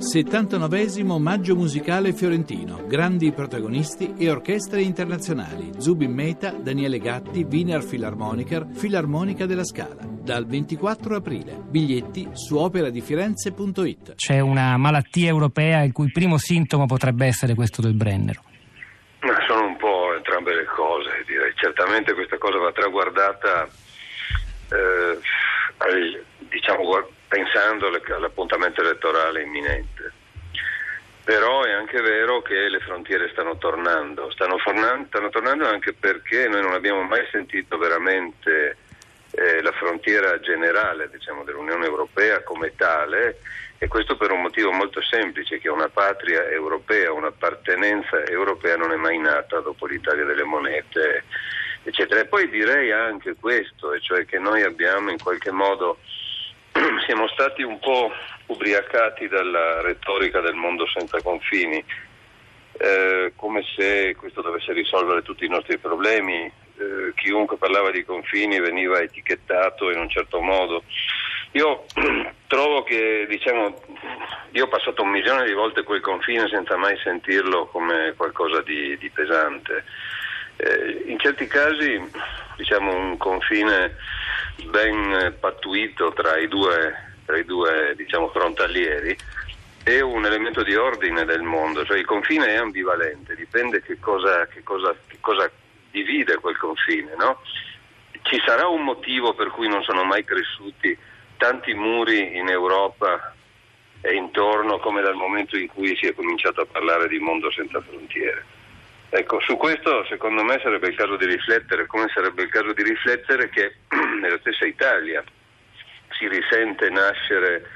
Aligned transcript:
79 0.00 1.04
Maggio 1.18 1.54
musicale 1.54 2.14
fiorentino, 2.14 2.86
grandi 2.86 3.32
protagonisti 3.32 4.14
e 4.16 4.30
orchestre 4.30 4.80
internazionali, 4.80 5.72
Zubin 5.76 6.10
Meta, 6.10 6.52
Daniele 6.52 6.98
Gatti, 6.98 7.46
Wiener 7.48 7.84
Philharmoniker, 7.84 8.66
Filarmonica 8.72 9.44
della 9.44 9.62
Scala. 9.62 9.98
Dal 10.00 10.46
24 10.46 11.16
aprile. 11.16 11.60
Biglietti 11.68 12.30
su 12.32 12.56
operadifirenze.it. 12.56 14.14
C'è 14.14 14.40
una 14.40 14.78
malattia 14.78 15.28
europea 15.28 15.82
il 15.82 15.92
cui 15.92 16.10
primo 16.10 16.38
sintomo 16.38 16.86
potrebbe 16.86 17.26
essere 17.26 17.54
questo 17.54 17.82
del 17.82 17.92
Brennero. 17.92 18.42
Ma 19.20 19.34
sono 19.46 19.66
un 19.66 19.76
po' 19.76 20.14
entrambe 20.16 20.54
le 20.54 20.64
cose, 20.64 21.10
direi. 21.26 21.52
Certamente 21.56 22.14
questa 22.14 22.38
cosa 22.38 22.56
va 22.56 22.72
traguardata, 22.72 23.68
eh, 24.70 25.18
diciamo, 26.48 26.84
pensando 27.30 27.86
all'appuntamento 27.86 28.80
elettorale 28.80 29.42
imminente. 29.42 30.12
Però 31.22 31.62
è 31.62 31.70
anche 31.70 32.00
vero 32.00 32.42
che 32.42 32.68
le 32.68 32.80
frontiere 32.80 33.30
stanno 33.30 33.56
tornando, 33.56 34.32
stanno, 34.32 34.58
fornando, 34.58 35.06
stanno 35.06 35.28
tornando 35.28 35.68
anche 35.68 35.92
perché 35.92 36.48
noi 36.48 36.60
non 36.60 36.72
abbiamo 36.72 37.02
mai 37.02 37.24
sentito 37.30 37.78
veramente 37.78 38.76
eh, 39.30 39.62
la 39.62 39.70
frontiera 39.70 40.40
generale 40.40 41.08
diciamo, 41.08 41.44
dell'Unione 41.44 41.86
Europea 41.86 42.42
come 42.42 42.74
tale 42.74 43.38
e 43.78 43.86
questo 43.86 44.16
per 44.16 44.32
un 44.32 44.42
motivo 44.42 44.72
molto 44.72 45.00
semplice, 45.00 45.58
che 45.58 45.70
una 45.70 45.88
patria 45.88 46.48
europea, 46.48 47.12
un'appartenenza 47.12 48.24
europea 48.24 48.76
non 48.76 48.90
è 48.90 48.96
mai 48.96 49.18
nata 49.18 49.60
dopo 49.60 49.86
l'Italia 49.86 50.24
delle 50.24 50.42
monete, 50.42 51.24
eccetera. 51.84 52.20
E 52.20 52.26
poi 52.26 52.50
direi 52.50 52.90
anche 52.90 53.36
questo, 53.36 53.92
e 53.92 54.00
cioè 54.00 54.26
che 54.26 54.38
noi 54.38 54.62
abbiamo 54.62 55.10
in 55.10 55.18
qualche 55.18 55.50
modo 55.50 55.98
siamo 57.10 57.26
stati 57.26 57.62
un 57.62 57.80
po' 57.80 58.12
ubriacati 58.46 59.26
dalla 59.26 59.80
retorica 59.80 60.38
del 60.38 60.54
mondo 60.54 60.86
senza 60.86 61.20
confini, 61.20 61.84
eh, 62.78 63.32
come 63.34 63.64
se 63.74 64.14
questo 64.16 64.42
dovesse 64.42 64.72
risolvere 64.72 65.22
tutti 65.22 65.44
i 65.44 65.48
nostri 65.48 65.76
problemi. 65.78 66.44
Eh, 66.44 67.12
chiunque 67.16 67.56
parlava 67.56 67.90
di 67.90 68.04
confini 68.04 68.60
veniva 68.60 69.00
etichettato 69.00 69.90
in 69.90 69.98
un 69.98 70.08
certo 70.08 70.40
modo. 70.40 70.84
Io 71.52 71.84
trovo 72.46 72.84
che, 72.84 73.26
diciamo, 73.28 73.82
io 74.52 74.64
ho 74.66 74.68
passato 74.68 75.02
un 75.02 75.10
milione 75.10 75.46
di 75.46 75.52
volte 75.52 75.82
quel 75.82 76.00
confine 76.00 76.46
senza 76.46 76.76
mai 76.76 76.96
sentirlo 77.02 77.66
come 77.66 78.14
qualcosa 78.16 78.62
di, 78.62 78.96
di 78.98 79.10
pesante. 79.10 79.82
Eh, 80.58 81.06
in 81.06 81.18
certi 81.18 81.48
casi, 81.48 82.00
diciamo, 82.56 82.94
un 82.94 83.16
confine 83.16 83.96
ben 84.64 85.36
pattuito 85.38 86.12
tra 86.12 86.38
i 86.38 86.48
due, 86.48 87.14
tra 87.24 87.38
i 87.38 87.44
due 87.44 87.94
diciamo, 87.96 88.28
frontalieri 88.28 89.16
è 89.82 90.00
un 90.00 90.24
elemento 90.24 90.62
di 90.62 90.74
ordine 90.74 91.24
del 91.24 91.42
mondo, 91.42 91.84
cioè 91.84 91.98
il 91.98 92.04
confine 92.04 92.48
è 92.48 92.56
ambivalente, 92.56 93.34
dipende 93.34 93.82
che 93.82 93.98
cosa, 93.98 94.46
che 94.46 94.62
cosa, 94.62 94.94
che 95.06 95.16
cosa 95.20 95.50
divide 95.90 96.36
quel 96.36 96.56
confine. 96.56 97.14
No? 97.16 97.40
Ci 98.22 98.40
sarà 98.44 98.66
un 98.66 98.82
motivo 98.82 99.34
per 99.34 99.48
cui 99.48 99.68
non 99.68 99.82
sono 99.82 100.04
mai 100.04 100.24
cresciuti 100.24 100.96
tanti 101.38 101.72
muri 101.72 102.36
in 102.36 102.48
Europa 102.48 103.34
e 104.02 104.14
intorno 104.14 104.78
come 104.78 105.00
dal 105.00 105.14
momento 105.14 105.56
in 105.56 105.66
cui 105.66 105.96
si 105.96 106.06
è 106.06 106.14
cominciato 106.14 106.60
a 106.60 106.66
parlare 106.66 107.08
di 107.08 107.18
mondo 107.18 107.50
senza 107.50 107.80
frontiere. 107.80 108.44
Ecco, 109.12 109.40
su 109.40 109.56
questo 109.56 110.04
secondo 110.08 110.44
me 110.44 110.60
sarebbe 110.62 110.86
il 110.88 110.94
caso 110.94 111.16
di 111.16 111.26
riflettere, 111.26 111.86
come 111.86 112.08
sarebbe 112.14 112.44
il 112.44 112.48
caso 112.48 112.72
di 112.72 112.84
riflettere 112.84 113.48
che 113.48 113.74
nella 114.20 114.38
stessa 114.38 114.64
Italia 114.64 115.22
si 116.16 116.28
risente 116.28 116.88
nascere 116.90 117.68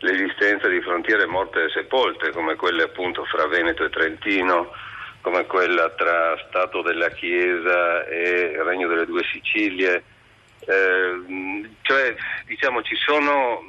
l'esistenza 0.00 0.68
di 0.68 0.82
frontiere 0.82 1.24
morte 1.24 1.64
e 1.64 1.70
sepolte, 1.70 2.30
come 2.30 2.56
quelle 2.56 2.82
appunto 2.82 3.24
fra 3.24 3.46
Veneto 3.46 3.84
e 3.84 3.90
Trentino, 3.90 4.70
come 5.22 5.46
quella 5.46 5.88
tra 5.90 6.36
Stato 6.46 6.82
della 6.82 7.08
Chiesa 7.08 8.04
e 8.04 8.62
Regno 8.62 8.88
delle 8.88 9.06
Due 9.06 9.24
Sicilie. 9.32 10.04
Eh, 10.60 11.70
cioè, 11.80 12.14
diciamo, 12.44 12.82
ci 12.82 12.96
sono 12.96 13.66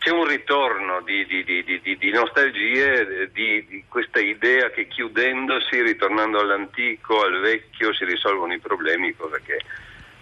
c'è 0.00 0.10
un 0.10 0.26
ritorno 0.26 1.02
di, 1.02 1.26
di, 1.26 1.44
di, 1.44 1.96
di 1.98 2.10
nostalgie, 2.10 3.30
di, 3.32 3.84
questa 3.86 4.18
idea 4.18 4.70
che 4.70 4.88
chiudendosi, 4.88 5.82
ritornando 5.82 6.40
all'antico, 6.40 7.22
al 7.22 7.38
vecchio, 7.40 7.92
si 7.92 8.06
risolvono 8.06 8.54
i 8.54 8.58
problemi, 8.58 9.14
cosa 9.14 9.38
che 9.44 9.58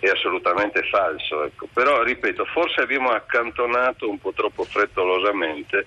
è 0.01 0.09
assolutamente 0.09 0.83
falso. 0.83 1.45
Ecco. 1.45 1.69
Però, 1.73 2.03
ripeto, 2.03 2.45
forse 2.47 2.81
abbiamo 2.81 3.11
accantonato 3.11 4.11
un 4.11 4.19
po' 4.19 4.33
troppo 4.33 4.65
frettolosamente 4.65 5.87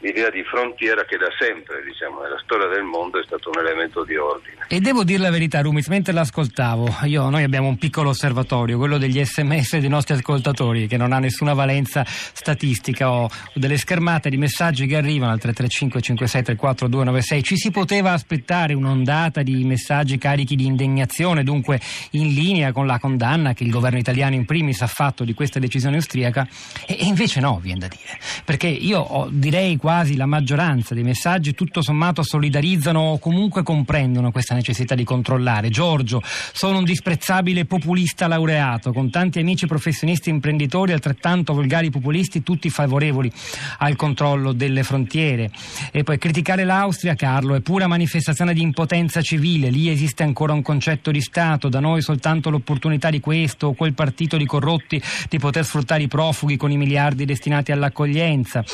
l'idea 0.00 0.30
di 0.30 0.42
frontiera 0.44 1.04
che 1.04 1.16
da 1.16 1.28
sempre, 1.38 1.82
diciamo, 1.84 2.22
nella 2.22 2.40
storia 2.42 2.66
del 2.68 2.82
mondo 2.82 3.20
è 3.20 3.24
stato 3.24 3.50
un 3.50 3.58
elemento 3.58 4.04
di 4.04 4.16
ordine. 4.16 4.64
E 4.68 4.80
devo 4.80 5.04
dire 5.04 5.18
la 5.18 5.30
verità, 5.30 5.60
Rumiz, 5.60 5.88
mentre 5.88 6.12
l'ascoltavo, 6.12 6.98
io, 7.04 7.28
noi 7.28 7.42
abbiamo 7.42 7.68
un 7.68 7.76
piccolo 7.76 8.10
osservatorio, 8.10 8.78
quello 8.78 8.98
degli 8.98 9.22
sms 9.22 9.78
dei 9.78 9.88
nostri 9.88 10.14
ascoltatori, 10.14 10.86
che 10.86 10.96
non 10.96 11.12
ha 11.12 11.18
nessuna 11.18 11.54
valenza 11.54 12.04
statistica, 12.06 13.10
o 13.10 13.28
delle 13.54 13.76
schermate 13.76 14.30
di 14.30 14.36
messaggi 14.36 14.86
che 14.86 14.96
arrivano 14.96 15.32
al 15.32 15.38
335 15.38 16.00
5634 16.00 16.88
296. 16.88 17.42
Ci 17.42 17.56
si 17.56 17.70
poteva 17.70 18.12
aspettare 18.12 18.74
un'ondata 18.74 19.42
di 19.42 19.64
messaggi 19.64 20.18
carichi 20.18 20.56
di 20.56 20.64
indignazione, 20.64 21.44
dunque 21.44 21.80
in 22.10 22.32
linea 22.32 22.72
con 22.72 22.86
la 22.86 22.98
condanna 22.98 23.52
che 23.52 23.64
il 23.64 23.70
governo 23.70 23.98
italiano 23.98 24.34
in 24.34 24.46
primis 24.46 24.80
ha 24.80 24.86
fatto 24.86 25.24
di 25.24 25.34
questa 25.34 25.58
decisione 25.58 25.96
austriaca, 25.96 26.46
e, 26.86 26.96
e 27.00 27.04
invece 27.04 27.40
no, 27.40 27.58
viene 27.60 27.80
da 27.80 27.88
dire, 27.88 28.18
perché 28.50 28.66
io 28.66 28.98
ho, 28.98 29.28
direi 29.30 29.76
quasi 29.76 30.16
la 30.16 30.26
maggioranza 30.26 30.92
dei 30.92 31.04
messaggi 31.04 31.54
tutto 31.54 31.82
sommato 31.82 32.24
solidarizzano 32.24 32.98
o 32.98 33.18
comunque 33.20 33.62
comprendono 33.62 34.32
questa 34.32 34.56
necessità 34.56 34.96
di 34.96 35.04
controllare. 35.04 35.68
Giorgio, 35.68 36.20
sono 36.24 36.78
un 36.78 36.84
disprezzabile 36.84 37.64
populista 37.64 38.26
laureato, 38.26 38.92
con 38.92 39.08
tanti 39.08 39.38
amici 39.38 39.68
professionisti 39.68 40.30
imprenditori 40.30 40.90
altrettanto 40.90 41.54
volgari 41.54 41.90
populisti, 41.90 42.42
tutti 42.42 42.70
favorevoli 42.70 43.30
al 43.78 43.94
controllo 43.94 44.50
delle 44.50 44.82
frontiere. 44.82 45.52
E 45.92 46.02
poi 46.02 46.18
criticare 46.18 46.64
l'Austria, 46.64 47.14
Carlo, 47.14 47.54
è 47.54 47.60
pura 47.60 47.86
manifestazione 47.86 48.52
di 48.52 48.62
impotenza 48.62 49.22
civile, 49.22 49.70
lì 49.70 49.88
esiste 49.90 50.24
ancora 50.24 50.54
un 50.54 50.62
concetto 50.62 51.12
di 51.12 51.20
Stato, 51.20 51.68
da 51.68 51.78
noi 51.78 52.02
soltanto 52.02 52.50
l'opportunità 52.50 53.10
di 53.10 53.20
questo 53.20 53.68
o 53.68 53.74
quel 53.74 53.94
partito 53.94 54.36
di 54.36 54.44
corrotti 54.44 55.00
di 55.28 55.38
poter 55.38 55.64
sfruttare 55.64 56.02
i 56.02 56.08
profughi 56.08 56.56
con 56.56 56.72
i 56.72 56.76
miliardi 56.76 57.24
destinati 57.24 57.70
all'accoglienza. 57.70 58.38
子。 58.44 58.64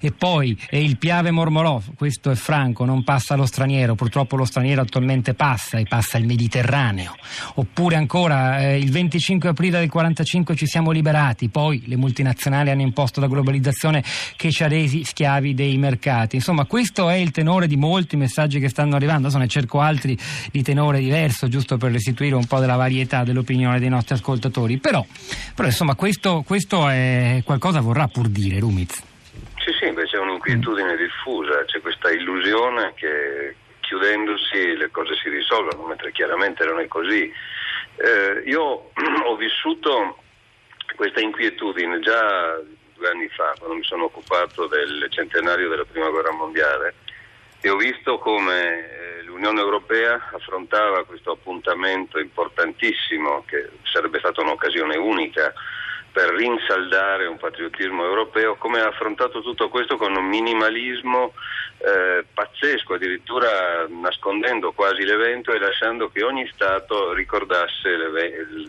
E 0.00 0.10
poi 0.12 0.58
è 0.68 0.76
il 0.76 0.98
Piave 0.98 1.30
Mormolov, 1.30 1.94
questo 1.94 2.30
è 2.30 2.34
franco, 2.34 2.84
non 2.84 3.04
passa 3.04 3.36
lo 3.36 3.46
straniero, 3.46 3.94
purtroppo 3.94 4.36
lo 4.36 4.44
straniero 4.44 4.80
attualmente 4.80 5.34
passa 5.34 5.78
e 5.78 5.84
passa 5.84 6.18
il 6.18 6.26
Mediterraneo. 6.26 7.14
Oppure 7.54 7.96
ancora 7.96 8.60
eh, 8.60 8.78
il 8.78 8.90
25 8.90 9.50
aprile 9.50 9.78
del 9.78 9.88
45 9.88 10.56
ci 10.56 10.66
siamo 10.66 10.90
liberati, 10.90 11.48
poi 11.48 11.82
le 11.86 11.96
multinazionali 11.96 12.70
hanno 12.70 12.82
imposto 12.82 13.20
la 13.20 13.28
globalizzazione 13.28 14.02
che 14.36 14.50
ci 14.50 14.64
ha 14.64 14.68
resi 14.68 15.04
schiavi 15.04 15.54
dei 15.54 15.76
mercati. 15.78 16.36
Insomma, 16.36 16.64
questo 16.64 17.08
è 17.08 17.16
il 17.16 17.30
tenore 17.30 17.66
di 17.66 17.76
molti 17.76 18.16
messaggi 18.16 18.58
che 18.58 18.68
stanno 18.68 18.96
arrivando, 18.96 19.28
adesso 19.28 19.38
ne 19.38 19.48
cerco 19.48 19.80
altri 19.80 20.18
di 20.50 20.62
tenore 20.62 20.98
diverso, 21.00 21.48
giusto 21.48 21.76
per 21.76 21.92
restituire 21.92 22.34
un 22.34 22.46
po' 22.46 22.58
della 22.58 22.76
varietà 22.76 23.22
dell'opinione 23.22 23.78
dei 23.78 23.88
nostri 23.88 24.14
ascoltatori. 24.14 24.78
Però, 24.78 25.04
però 25.54 25.68
insomma, 25.68 25.94
questo, 25.94 26.42
questo 26.44 26.88
è 26.88 27.42
qualcosa 27.44 27.80
vorrà 27.80 28.08
pur 28.08 28.28
dire, 28.28 28.58
Rumiz. 28.58 29.08
Sì, 29.60 29.72
sì, 29.78 29.86
invece 29.88 30.16
è 30.16 30.20
un'inquietudine 30.40 30.96
diffusa, 30.96 31.64
c'è 31.66 31.80
questa 31.80 32.10
illusione 32.10 32.94
che 32.94 33.54
chiudendosi 33.80 34.76
le 34.76 34.90
cose 34.90 35.14
si 35.22 35.28
risolvono, 35.28 35.86
mentre 35.86 36.12
chiaramente 36.12 36.64
non 36.64 36.80
è 36.80 36.88
così. 36.88 37.30
Eh, 37.96 38.42
io 38.46 38.90
ho 39.26 39.36
vissuto 39.36 40.18
questa 40.96 41.20
inquietudine 41.20 42.00
già 42.00 42.58
due 42.94 43.08
anni 43.08 43.28
fa, 43.28 43.54
quando 43.58 43.76
mi 43.76 43.84
sono 43.84 44.04
occupato 44.04 44.66
del 44.66 45.06
centenario 45.10 45.68
della 45.68 45.84
Prima 45.84 46.08
Guerra 46.08 46.32
Mondiale, 46.32 46.94
e 47.60 47.68
ho 47.68 47.76
visto 47.76 48.18
come 48.18 49.20
l'Unione 49.24 49.60
Europea 49.60 50.30
affrontava 50.32 51.04
questo 51.04 51.32
appuntamento 51.32 52.18
importantissimo, 52.18 53.44
che 53.46 53.68
sarebbe 53.84 54.18
stata 54.18 54.40
un'occasione 54.40 54.96
unica 54.96 55.52
per 56.12 56.30
rinsaldare 56.30 57.26
un 57.26 57.36
patriottismo 57.36 58.04
europeo, 58.04 58.56
come 58.56 58.80
ha 58.80 58.88
affrontato 58.88 59.42
tutto 59.42 59.68
questo 59.68 59.96
con 59.96 60.16
un 60.16 60.26
minimalismo 60.26 61.32
eh, 61.78 62.24
pazzesco, 62.32 62.94
addirittura 62.94 63.86
nascondendo 63.88 64.72
quasi 64.72 65.04
l'evento 65.04 65.52
e 65.52 65.58
lasciando 65.58 66.10
che 66.10 66.22
ogni 66.22 66.48
Stato 66.52 67.12
ricordasse 67.12 67.96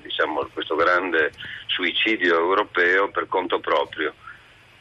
diciamo, 0.01 0.47
questo 0.53 0.75
grande 0.75 1.31
suicidio 1.67 2.37
europeo 2.37 3.09
per 3.09 3.27
conto 3.27 3.59
proprio. 3.59 4.13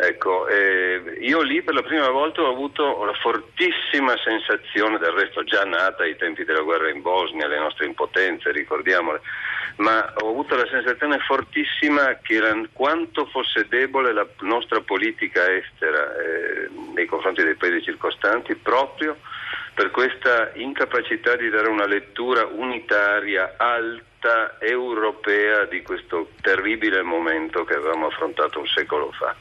Ecco, 0.03 0.49
eh, 0.49 1.19
io 1.21 1.43
lì 1.43 1.61
per 1.61 1.75
la 1.75 1.83
prima 1.83 2.09
volta 2.09 2.41
ho 2.41 2.51
avuto 2.51 3.05
la 3.05 3.13
fortissima 3.13 4.15
sensazione, 4.25 4.97
del 4.97 5.13
resto 5.13 5.45
già 5.45 5.65
nata 5.65 6.05
ai 6.05 6.17
tempi 6.17 6.45
della 6.45 6.63
guerra 6.63 6.89
in 6.89 7.03
Bosnia, 7.03 7.47
le 7.47 7.59
nostre 7.59 7.85
impotenze, 7.85 8.51
ricordiamole, 8.51 9.21
ma 9.77 10.13
ho 10.19 10.31
avuto 10.31 10.57
la 10.57 10.67
sensazione 10.67 11.19
fortissima 11.19 12.19
che 12.23 12.35
era, 12.35 12.55
quanto 12.73 13.27
fosse 13.27 13.67
debole 13.69 14.13
la 14.13 14.27
nostra 14.41 14.81
politica 14.81 15.51
estera. 15.51 16.17
Eh, 16.17 16.69
confronti 17.11 17.43
dei 17.43 17.55
paesi 17.55 17.83
circostanti 17.83 18.55
proprio 18.55 19.17
per 19.75 19.91
questa 19.91 20.51
incapacità 20.55 21.37
di 21.37 21.49
dare 21.49 21.69
una 21.69 21.87
lettura 21.87 22.47
unitaria, 22.47 23.55
alta, 23.57 24.59
europea 24.61 25.65
di 25.65 25.83
questo 25.83 26.33
terribile 26.43 27.03
momento 27.03 27.65
che 27.65 27.75
avevamo 27.75 28.07
affrontato 28.07 28.59
un 28.59 28.67
secolo 28.67 29.11
fa. 29.13 29.35